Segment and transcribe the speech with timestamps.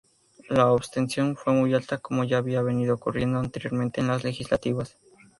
[0.49, 4.97] La abstención fue muy alta como ya había venido ocurriendo anteriormente en las legislativas.